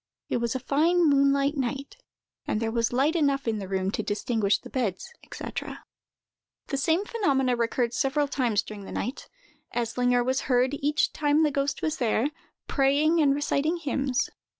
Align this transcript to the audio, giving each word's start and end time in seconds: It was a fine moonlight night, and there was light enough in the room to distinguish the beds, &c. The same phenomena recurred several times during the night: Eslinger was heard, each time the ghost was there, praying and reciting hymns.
It 0.29 0.37
was 0.37 0.55
a 0.55 0.59
fine 0.59 1.07
moonlight 1.07 1.55
night, 1.55 1.97
and 2.47 2.59
there 2.59 2.71
was 2.71 2.91
light 2.91 3.15
enough 3.15 3.47
in 3.47 3.59
the 3.59 3.67
room 3.67 3.91
to 3.91 4.01
distinguish 4.01 4.57
the 4.57 4.69
beds, 4.71 5.13
&c. 5.31 5.45
The 6.69 6.77
same 6.77 7.05
phenomena 7.05 7.55
recurred 7.55 7.93
several 7.93 8.27
times 8.27 8.63
during 8.63 8.85
the 8.85 8.91
night: 8.91 9.29
Eslinger 9.75 10.25
was 10.25 10.41
heard, 10.49 10.73
each 10.81 11.13
time 11.13 11.43
the 11.43 11.51
ghost 11.51 11.83
was 11.83 11.97
there, 11.97 12.31
praying 12.65 13.21
and 13.21 13.35
reciting 13.35 13.77
hymns. 13.77 14.31